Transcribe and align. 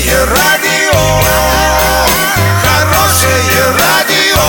Хорошее 0.00 0.24
радио, 0.24 0.98
хорошее 2.62 3.64
радио, 3.78 4.40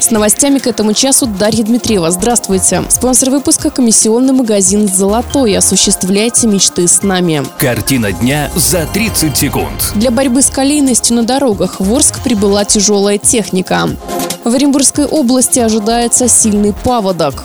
С 0.00 0.10
новостями 0.10 0.58
к 0.60 0.66
этому 0.66 0.94
часу 0.94 1.26
Дарья 1.26 1.62
Дмитриева. 1.62 2.10
Здравствуйте. 2.10 2.84
Спонсор 2.88 3.28
выпуска– 3.28 3.68
комиссионный 3.70 4.32
магазин 4.32 4.88
«Золотой». 4.88 5.54
Осуществляйте 5.56 6.46
мечты 6.46 6.88
с 6.88 7.02
нами. 7.02 7.44
Картина 7.58 8.12
дня 8.12 8.50
за 8.56 8.86
30 8.86 9.36
секунд. 9.36 9.92
Для 9.94 10.10
борьбы 10.10 10.40
с 10.40 10.48
колейностью 10.48 11.16
на 11.16 11.24
дорогах 11.24 11.80
в 11.80 11.94
Орск 11.94 12.22
прибыла 12.22 12.64
тяжелая 12.64 13.18
техника. 13.18 13.90
В 14.44 14.54
Оренбургской 14.54 15.04
области 15.04 15.60
ожидается 15.60 16.26
сильный 16.26 16.72
паводок. 16.72 17.44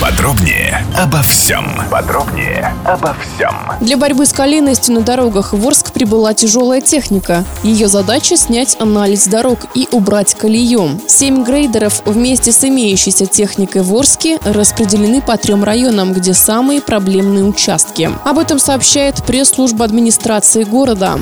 Подробнее 0.00 0.84
обо 0.98 1.22
всем. 1.22 1.66
Подробнее 1.90 2.74
обо 2.84 3.14
всем. 3.20 3.54
Для 3.80 3.96
борьбы 3.96 4.24
с 4.24 4.32
колейностью 4.32 4.94
на 4.94 5.02
дорогах 5.02 5.52
в 5.52 5.66
Орск 5.66 5.92
прибыла 5.92 6.32
тяжелая 6.32 6.80
техника. 6.80 7.44
Ее 7.62 7.86
задача– 7.86 8.36
снять 8.38 8.76
анализ 8.80 9.26
дорог 9.26 9.60
и 9.74 9.86
убрать 9.92 10.34
колею. 10.34 10.98
Семь 11.06 11.44
грейдеров 11.44 12.02
вместе 12.06 12.50
с 12.50 12.64
имеющейся 12.64 13.26
техникой 13.26 13.82
в 13.82 13.94
Орске 13.94 14.38
распределены 14.42 15.20
по 15.20 15.36
трем 15.36 15.62
районам, 15.62 16.14
где 16.14 16.34
самые 16.34 16.80
проблемные 16.80 17.44
участки. 17.44 18.10
Об 18.24 18.38
этом 18.38 18.58
сообщает 18.58 19.22
пресс-служба 19.22 19.84
администрации 19.84 20.64
города. 20.64 21.20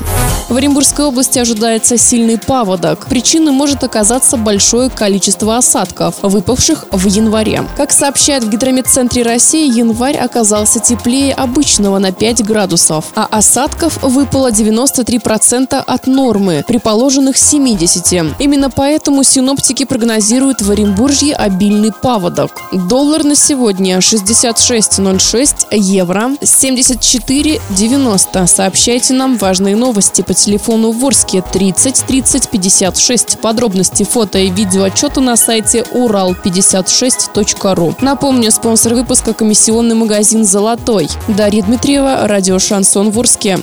В 0.51 0.57
Оренбургской 0.57 1.05
области 1.05 1.39
ожидается 1.39 1.97
сильный 1.97 2.37
паводок. 2.37 3.07
Причиной 3.07 3.53
может 3.53 3.85
оказаться 3.85 4.35
большое 4.35 4.89
количество 4.89 5.55
осадков, 5.55 6.15
выпавших 6.21 6.87
в 6.91 7.07
январе. 7.07 7.65
Как 7.77 7.93
сообщает 7.93 8.43
в 8.43 8.49
гидрометцентре 8.49 9.23
России, 9.23 9.73
январь 9.73 10.17
оказался 10.17 10.81
теплее 10.81 11.33
обычного 11.33 11.99
на 11.99 12.11
5 12.11 12.43
градусов, 12.43 13.05
а 13.15 13.29
осадков 13.31 14.03
выпало 14.03 14.51
93% 14.51 15.75
от 15.75 16.07
нормы, 16.07 16.65
при 16.67 16.79
положенных 16.79 17.37
70. 17.37 18.35
Именно 18.37 18.69
поэтому 18.69 19.23
синоптики 19.23 19.85
прогнозируют 19.85 20.61
в 20.61 20.69
Оренбуржье 20.69 21.33
обильный 21.33 21.93
паводок. 21.93 22.59
Доллар 22.73 23.23
на 23.23 23.35
сегодня 23.35 23.99
66.06, 23.99 25.67
евро 25.71 26.31
74.90. 26.41 28.47
Сообщайте 28.47 29.13
нам 29.13 29.37
важные 29.37 29.77
новости 29.77 30.21
по 30.21 30.33
телефону 30.43 30.91
в 30.91 31.05
Орске 31.05 31.41
30 31.41 32.05
30 32.07 32.49
56. 32.49 33.39
Подробности 33.39 34.03
фото 34.03 34.39
и 34.39 34.49
видео 34.49 34.83
отчета 34.83 35.21
на 35.21 35.35
сайте 35.35 35.83
урал56.ру. 35.93 37.95
Напомню, 38.01 38.51
спонсор 38.51 38.93
выпуска 38.93 39.33
комиссионный 39.33 39.95
магазин 39.95 40.45
«Золотой». 40.45 41.07
Дарья 41.27 41.63
Дмитриева, 41.63 42.27
радио 42.27 42.59
«Шансон» 42.59 43.11
в 43.11 43.19
Урске. 43.19 43.59